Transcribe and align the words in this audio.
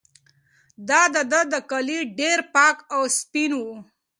د 0.87 0.89
ده 1.51 1.59
کالي 1.69 1.99
ډېر 2.19 2.39
پاک 2.55 2.77
او 2.95 3.01
سپین 3.19 3.51
وو. 3.61 3.75